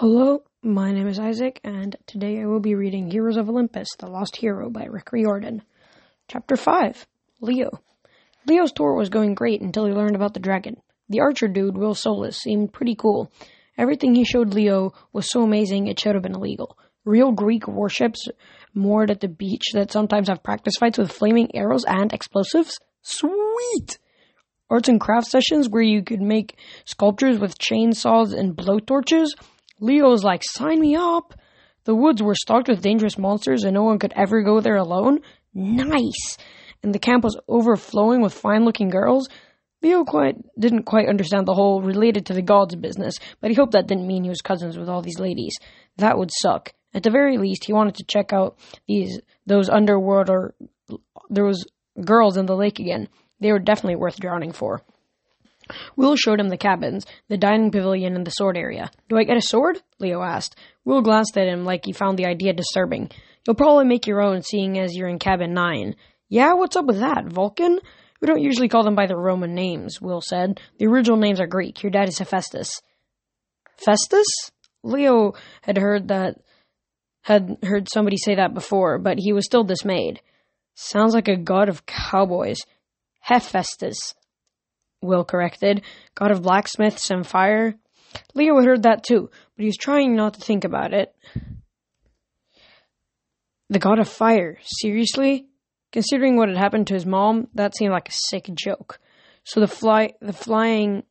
[0.00, 4.06] Hello, my name is Isaac, and today I will be reading Heroes of Olympus, The
[4.06, 5.62] Lost Hero by Rick Riordan.
[6.28, 7.04] Chapter 5
[7.40, 7.80] Leo.
[8.46, 10.76] Leo's tour was going great until he learned about the dragon.
[11.08, 13.32] The archer dude, Will Solace, seemed pretty cool.
[13.76, 16.78] Everything he showed Leo was so amazing it should have been illegal.
[17.04, 18.28] Real Greek warships
[18.74, 22.78] moored at the beach that sometimes have practice fights with flaming arrows and explosives?
[23.02, 23.98] Sweet!
[24.70, 29.30] Arts and craft sessions where you could make sculptures with chainsaws and blowtorches?
[29.80, 31.34] Leo was like, sign me up.
[31.84, 35.20] The woods were stocked with dangerous monsters and no one could ever go there alone.
[35.54, 36.36] Nice.
[36.82, 39.28] And the camp was overflowing with fine looking girls.
[39.82, 43.72] Leo quite didn't quite understand the whole related to the gods business, but he hoped
[43.72, 45.56] that didn't mean he was cousins with all these ladies.
[45.96, 46.72] That would suck.
[46.94, 50.54] At the very least, he wanted to check out these those underworld or
[51.30, 51.64] those
[52.04, 53.08] girls in the lake again.
[53.40, 54.82] They were definitely worth drowning for.
[55.96, 58.90] Will showed him the cabins, the dining pavilion, and the sword area.
[59.08, 59.80] Do I get a sword?
[59.98, 60.56] Leo asked.
[60.84, 63.10] Will glanced at him like he found the idea disturbing.
[63.46, 65.96] You'll probably make your own, seeing as you're in cabin nine.
[66.28, 67.26] Yeah, what's up with that?
[67.26, 67.78] Vulcan?
[68.20, 70.60] We don't usually call them by their Roman names, Will said.
[70.78, 71.82] The original names are Greek.
[71.82, 72.70] Your dad is Hephaestus.
[73.76, 74.26] Festus?
[74.82, 76.36] Leo had heard that
[77.22, 80.20] had heard somebody say that before, but he was still dismayed.
[80.74, 82.58] Sounds like a god of cowboys.
[83.20, 84.14] Hephaestus.
[85.00, 85.82] Will corrected.
[86.14, 87.74] God of blacksmiths and fire.
[88.34, 91.14] Leo heard that too, but he was trying not to think about it.
[93.70, 94.58] The god of fire?
[94.62, 95.46] Seriously?
[95.92, 98.98] Considering what had happened to his mom, that seemed like a sick joke.
[99.44, 101.04] So the fly the flying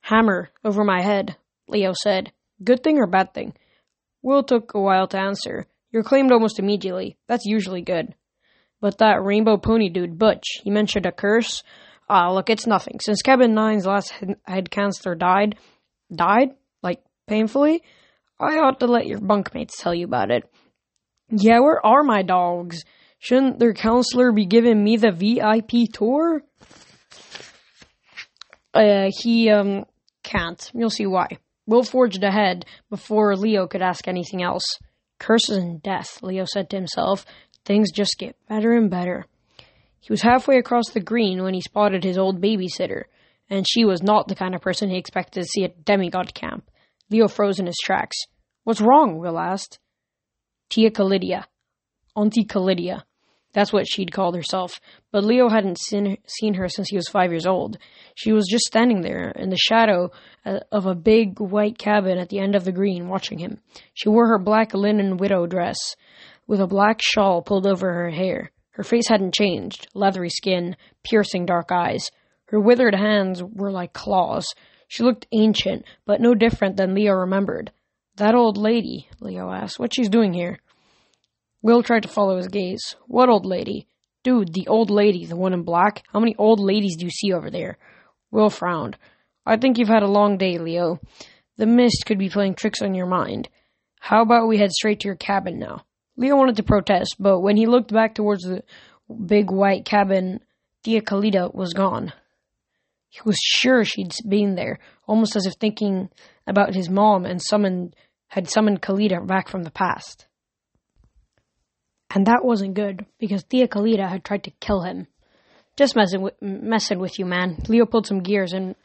[0.00, 1.36] hammer over my head,
[1.68, 2.32] Leo said.
[2.62, 3.54] Good thing or bad thing?
[4.22, 5.66] Will took a while to answer.
[5.90, 7.16] You're claimed almost immediately.
[7.28, 8.14] That's usually good.
[8.80, 11.62] But that rainbow pony dude, Butch, he mentioned a curse.
[12.08, 13.00] Ah, look, it's nothing.
[13.00, 15.56] Since Cabin 9's last head, head counselor died,
[16.14, 16.50] died?
[16.82, 17.82] Like, painfully?
[18.38, 20.44] I ought to let your bunkmates tell you about it.
[21.30, 22.84] Yeah, where are my dogs?
[23.18, 26.42] Shouldn't their counselor be giving me the VIP tour?
[28.74, 29.86] Uh, he, um,
[30.24, 30.70] can't.
[30.74, 31.28] You'll see why.
[31.66, 34.64] Will forged ahead before Leo could ask anything else.
[35.18, 37.24] Curses and death, Leo said to himself.
[37.64, 39.24] Things just get better and better.
[40.04, 43.04] He was halfway across the green when he spotted his old babysitter,
[43.48, 46.70] and she was not the kind of person he expected to see at demigod camp.
[47.08, 48.18] Leo froze in his tracks.
[48.64, 49.16] What's wrong?
[49.18, 49.78] Will asked.
[50.68, 51.46] Tia Calidia.
[52.14, 53.06] Auntie Calidia.
[53.54, 54.78] That's what she'd called herself.
[55.10, 57.78] But Leo hadn't seen, seen her since he was five years old.
[58.14, 60.10] She was just standing there in the shadow
[60.44, 63.58] uh, of a big white cabin at the end of the green, watching him.
[63.94, 65.96] She wore her black linen widow dress,
[66.46, 68.50] with a black shawl pulled over her hair.
[68.74, 72.10] Her face hadn't changed leathery skin, piercing dark eyes.
[72.46, 74.46] Her withered hands were like claws.
[74.88, 77.70] She looked ancient, but no different than Leo remembered.
[78.16, 80.58] That old lady, Leo asked, what she's doing here?
[81.62, 82.96] Will tried to follow his gaze.
[83.06, 83.86] What old lady?
[84.24, 86.02] Dude, the old lady, the one in black.
[86.12, 87.78] How many old ladies do you see over there?
[88.30, 88.96] Will frowned.
[89.46, 90.98] I think you've had a long day, Leo.
[91.58, 93.48] The mist could be playing tricks on your mind.
[94.00, 95.84] How about we head straight to your cabin now?
[96.16, 98.62] Leo wanted to protest, but when he looked back towards the
[99.26, 100.40] big white cabin,
[100.82, 102.12] Tia Callida was gone.
[103.08, 106.10] He was sure she'd been there, almost as if thinking
[106.46, 107.94] about his mom and summoned
[108.28, 110.26] had summoned Callida back from the past.
[112.10, 115.06] And that wasn't good, because Tia Callida had tried to kill him.
[115.76, 117.58] Just messing with, messing with you, man.
[117.68, 118.76] Leo pulled some gears and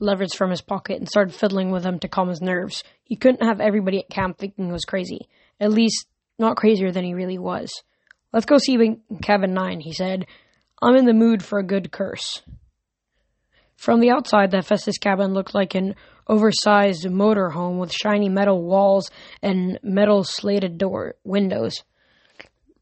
[0.00, 2.82] levers from his pocket and started fiddling with them to calm his nerves.
[3.04, 5.28] He couldn't have everybody at camp thinking he was crazy.
[5.60, 6.06] At least
[6.38, 7.70] not crazier than he really was.
[8.32, 10.26] Let's go see Cabin 9, he said.
[10.82, 12.42] I'm in the mood for a good curse.
[13.76, 15.94] From the outside, the Festus cabin looked like an
[16.26, 19.10] oversized motor home with shiny metal walls
[19.42, 21.82] and metal slated door windows.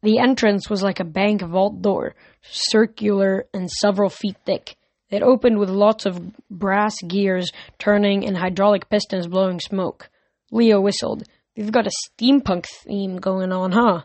[0.03, 4.77] The entrance was like a bank vault door, circular and several feet thick.
[5.11, 6.21] It opened with lots of
[6.51, 10.09] brass gears turning and hydraulic pistons blowing smoke.
[10.51, 11.25] Leo whistled.
[11.57, 14.03] We've got a steampunk theme going on, huh?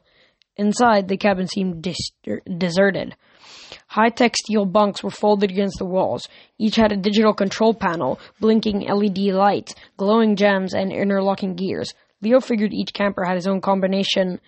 [0.55, 2.11] Inside, the cabin seemed dis-
[2.57, 3.15] deserted.
[3.87, 6.27] High tech steel bunks were folded against the walls.
[6.57, 11.93] Each had a digital control panel, blinking LED lights, glowing gems, and interlocking gears.
[12.21, 14.39] Leo figured each camper had his own combination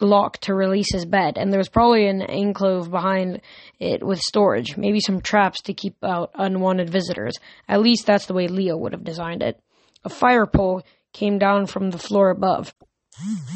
[0.00, 3.40] lock to release his bed, and there was probably an enclave behind
[3.78, 7.34] it with storage, maybe some traps to keep out unwanted visitors.
[7.68, 9.60] At least that's the way Leo would have designed it.
[10.04, 10.82] A fire pole
[11.12, 12.74] came down from the floor above.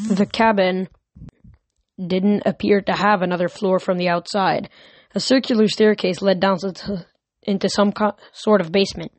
[0.09, 0.87] The cabin
[2.05, 4.69] didn't appear to have another floor from the outside.
[5.15, 7.05] A circular staircase led down to,
[7.41, 9.11] into some co- sort of basement.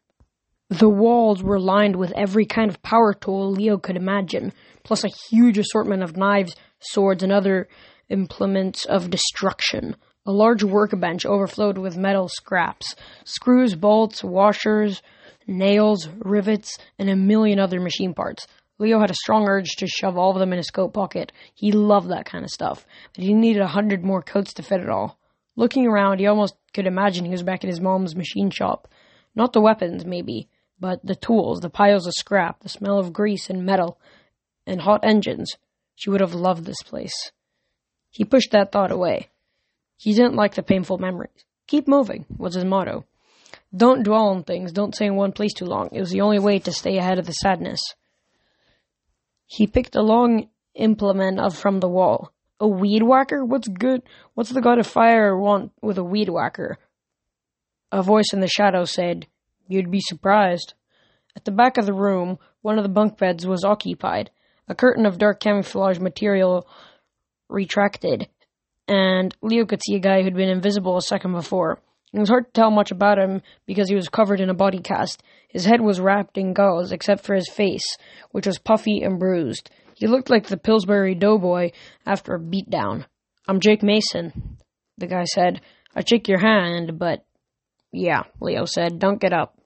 [0.70, 4.52] The walls were lined with every kind of power tool Leo could imagine,
[4.84, 7.68] plus a huge assortment of knives, swords, and other
[8.10, 9.96] implements of destruction.
[10.26, 12.94] A large workbench overflowed with metal scraps,
[13.24, 15.02] screws, bolts, washers,
[15.48, 18.46] nails, rivets, and a million other machine parts.
[18.78, 21.32] Leo had a strong urge to shove all of them in his coat pocket.
[21.54, 24.80] He loved that kind of stuff, but he needed a hundred more coats to fit
[24.80, 25.18] it all.
[25.56, 28.86] Looking around, he almost could imagine he was back at his mom's machine shop.
[29.34, 30.48] Not the weapons, maybe,
[30.78, 33.98] but the tools, the piles of scrap, the smell of grease and metal,
[34.66, 35.56] and hot engines.
[35.96, 37.32] She would have loved this place.
[38.10, 39.30] He pushed that thought away.
[39.96, 41.44] He didn't like the painful memories.
[41.66, 43.04] Keep moving was his motto.
[43.76, 45.90] Don't dwell on things, don't stay in one place too long.
[45.92, 47.80] It was the only way to stay ahead of the sadness.
[49.46, 52.32] He picked a long implement up from the wall.
[52.60, 53.44] A weed whacker?
[53.44, 54.02] What's good?
[54.34, 56.78] What's the god of fire want with a weed whacker?
[57.92, 59.26] A voice in the shadow said,
[59.66, 60.74] You'd be surprised.
[61.36, 64.30] At the back of the room, one of the bunk beds was occupied.
[64.66, 66.66] A curtain of dark camouflage material
[67.48, 68.28] retracted,
[68.86, 71.80] and Leo could see a guy who'd been invisible a second before.
[72.12, 74.78] It was hard to tell much about him because he was covered in a body
[74.78, 75.22] cast.
[75.48, 77.84] His head was wrapped in gauze, except for his face,
[78.30, 79.70] which was puffy and bruised.
[79.94, 81.72] He looked like the Pillsbury Doughboy
[82.06, 83.04] after a beatdown.
[83.46, 84.58] I'm Jake Mason,
[84.96, 85.60] the guy said.
[85.94, 87.24] I shake your hand, but.
[87.92, 88.98] Yeah, Leo said.
[88.98, 89.58] Don't get up.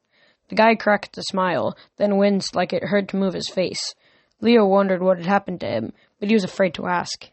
[0.49, 3.95] The guy cracked a smile, then winced like it hurt to move his face.
[4.41, 7.31] Leo wondered what had happened to him, but he was afraid to ask.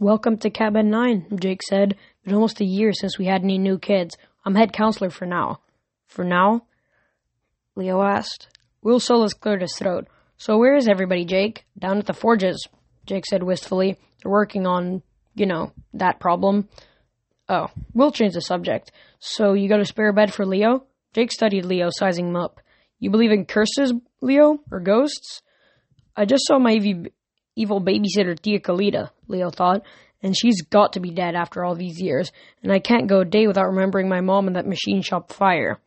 [0.00, 1.96] Welcome to Cabin 9, Jake said.
[2.22, 4.16] Been almost a year since we had any new kids.
[4.44, 5.58] I'm head counselor for now.
[6.06, 6.66] For now?
[7.74, 8.46] Leo asked.
[8.80, 10.06] Will Solace cleared his throat.
[10.36, 11.64] So where is everybody, Jake?
[11.76, 12.68] Down at the forges,
[13.06, 13.96] Jake said wistfully.
[14.22, 15.02] They're working on,
[15.34, 16.68] you know, that problem.
[17.48, 18.92] Oh, we'll change the subject.
[19.18, 20.84] So you got a spare bed for Leo?
[21.12, 22.60] Jake studied Leo, sizing him up.
[23.00, 24.60] You believe in curses, Leo?
[24.70, 25.42] Or ghosts?
[26.16, 26.78] I just saw my
[27.58, 29.82] evil babysitter Tia Callida, Leo thought,
[30.22, 32.32] and she's got to be dead after all these years,
[32.62, 35.78] and I can't go a day without remembering my mom and that machine shop fire.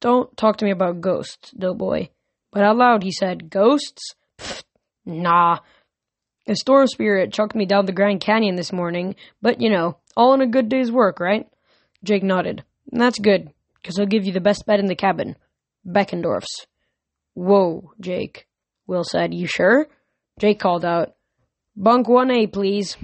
[0.00, 2.08] Don't talk to me about ghosts, doughboy.
[2.52, 4.14] But out loud he said, Ghosts?
[4.38, 4.64] Pfft,
[5.04, 5.58] nah.
[6.46, 10.34] A storm spirit chucked me down the Grand Canyon this morning, but you know, all
[10.34, 11.46] in a good day's work, right?
[12.02, 12.64] Jake nodded.
[12.92, 15.36] That's good, because I'll give you the best bed in the cabin.
[15.86, 16.66] Beckendorf's.
[17.34, 18.46] Whoa, Jake,
[18.86, 19.34] Will said.
[19.34, 19.88] You sure?
[20.40, 21.14] Jake called out,
[21.76, 22.96] Bunk 1A, please.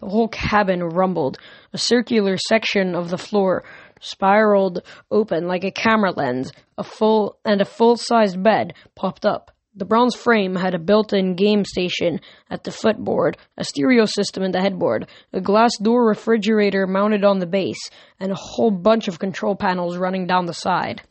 [0.00, 1.38] The whole cabin rumbled.
[1.72, 3.64] A circular section of the floor
[4.00, 6.52] spiraled open like a camera lens.
[6.76, 9.50] A full and a full-sized bed popped up.
[9.74, 12.20] The bronze frame had a built-in game station
[12.50, 17.38] at the footboard, a stereo system in the headboard, a glass door refrigerator mounted on
[17.38, 21.02] the base, and a whole bunch of control panels running down the side.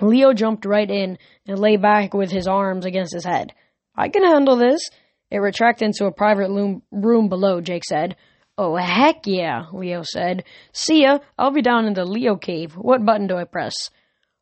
[0.00, 3.52] Leo jumped right in and lay back with his arms against his head.
[3.96, 4.90] I can handle this.
[5.30, 6.50] It retracted into a private
[6.90, 8.16] room below, Jake said.
[8.56, 10.44] Oh, heck yeah, Leo said.
[10.72, 11.18] See ya.
[11.38, 12.74] I'll be down in the Leo cave.
[12.74, 13.90] What button do I press?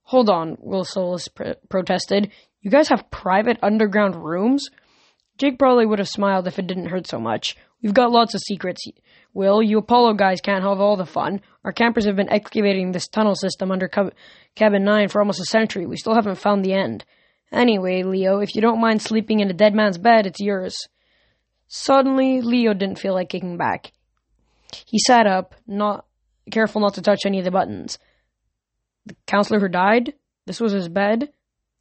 [0.05, 2.31] Hold on, Will Solace pr- protested.
[2.61, 4.69] You guys have private underground rooms?
[5.39, 7.57] Jake probably would have smiled if it didn't hurt so much.
[7.83, 8.85] We've got lots of secrets.
[9.35, 11.41] Will, you Apollo guys can't have all the fun.
[11.65, 13.89] Our campers have been excavating this tunnel system under
[14.55, 15.87] Cabin 9 for almost a century.
[15.87, 17.05] We still haven't found the end.
[17.53, 20.89] Anyway, Leo, if you don't mind sleeping in a dead man's bed, it's yours.
[21.69, 23.93] Suddenly, Leo didn't feel like kicking back.
[24.87, 26.07] He sat up, not
[26.51, 27.99] careful not to touch any of the buttons.
[29.05, 30.15] The counselor who died?
[30.47, 31.31] This was his bed?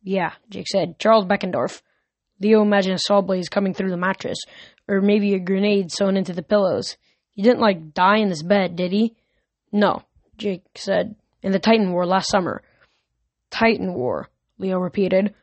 [0.04, 1.00] Yeah, Jake said.
[1.00, 1.82] Charles Beckendorf.
[2.40, 4.38] Leo imagined a saw blaze coming through the mattress,
[4.88, 6.98] or maybe a grenade sewn into the pillows.
[7.32, 9.16] He didn't, like, die in his bed, did he?
[9.72, 10.04] No,
[10.38, 11.16] Jake said.
[11.42, 12.62] In the Titan War last summer.
[13.52, 15.34] Titan War, Leo repeated,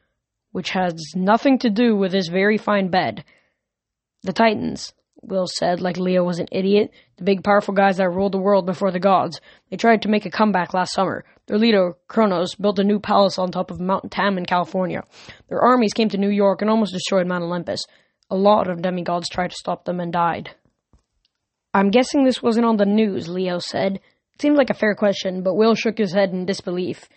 [0.53, 3.25] which has nothing to do with this very fine bed.
[4.23, 6.91] The Titans, Will said, like Leo was an idiot.
[7.17, 9.41] The big, powerful guys that ruled the world before the gods.
[9.71, 11.25] They tried to make a comeback last summer.
[11.47, 15.05] Their leader, Kronos, built a new palace on top of Mount Tam in California.
[15.49, 17.85] Their armies came to New York and almost destroyed Mount Olympus.
[18.31, 20.51] A lot of demigods tried to stop them and died.
[21.73, 23.97] I'm guessing this wasn't on the news, Leo said.
[24.35, 27.09] It seemed like a fair question, but Will shook his head in disbelief.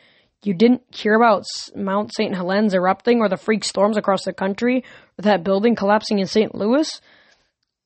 [0.44, 1.44] You didn't hear about
[1.76, 2.36] Mount St.
[2.36, 4.84] Helens erupting or the freak storms across the country
[5.18, 6.54] or that building collapsing in St.
[6.54, 7.02] Louis?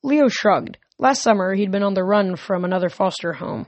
[0.02, 0.78] Leo shrugged.
[0.98, 3.66] Last summer, he'd been on the run from another foster home.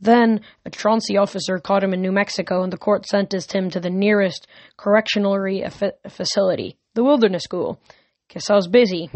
[0.00, 3.80] Then, a Chauncey officer caught him in New Mexico and the court sentenced him to
[3.80, 5.38] the nearest correctional
[6.08, 7.80] facility, the wilderness school.
[8.28, 9.10] Guess I was busy.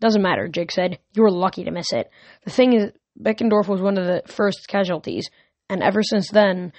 [0.00, 0.98] Doesn't matter, Jake said.
[1.12, 2.10] You were lucky to miss it.
[2.44, 5.28] The thing is, Beckendorf was one of the first casualties,
[5.68, 6.72] and ever since then,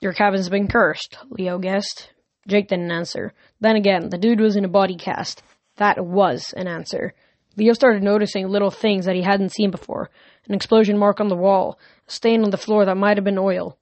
[0.00, 2.10] Your cabin's been cursed, Leo guessed.
[2.48, 3.34] Jake didn't answer.
[3.60, 5.42] Then again, the dude was in a body cast.
[5.76, 7.12] That was an answer.
[7.60, 10.08] Leo started noticing little things that he hadn't seen before.
[10.48, 13.36] An explosion mark on the wall, a stain on the floor that might have been
[13.36, 13.76] oil.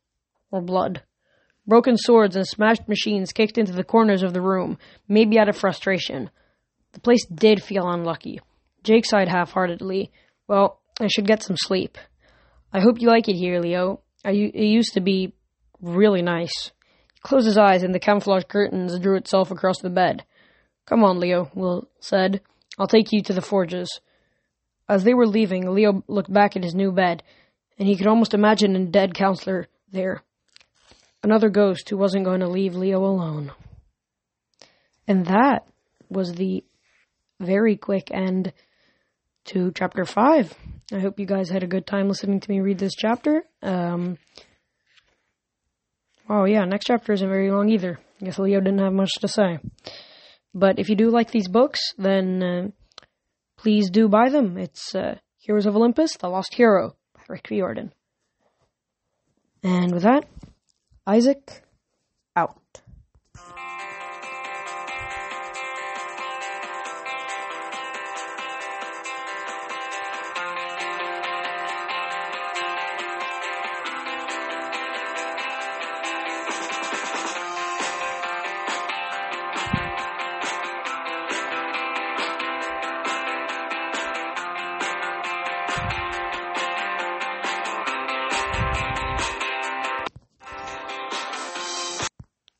[0.50, 1.02] Or blood.
[1.64, 5.56] Broken swords and smashed machines kicked into the corners of the room, maybe out of
[5.56, 6.28] frustration.
[6.90, 8.40] The place did feel unlucky.
[8.82, 10.10] Jake sighed half heartedly.
[10.48, 11.98] Well, I should get some sleep.
[12.72, 14.00] I hope you like it here, Leo.
[14.24, 15.34] I, it used to be
[15.80, 16.72] really nice.
[17.14, 20.24] He closed his eyes and the camouflage curtains drew itself across the bed.
[20.84, 22.40] Come on, Leo, Will said.
[22.78, 24.00] I'll take you to the forges.
[24.88, 27.22] As they were leaving, Leo looked back at his new bed,
[27.78, 30.22] and he could almost imagine a dead counselor there.
[31.22, 33.52] Another ghost who wasn't going to leave Leo alone.
[35.06, 35.66] And that
[36.08, 36.64] was the
[37.40, 38.52] very quick end
[39.46, 40.54] to chapter 5.
[40.92, 43.44] I hope you guys had a good time listening to me read this chapter.
[43.62, 44.18] Um,
[46.28, 47.98] oh, yeah, next chapter isn't very long either.
[48.20, 49.58] I guess Leo didn't have much to say.
[50.58, 52.68] But if you do like these books, then uh,
[53.56, 54.58] please do buy them.
[54.58, 57.92] It's uh, Heroes of Olympus, The Lost Hero by Rick Riordan.
[59.62, 60.26] And with that,
[61.06, 61.62] Isaac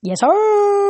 [0.09, 0.88] Yes, sir.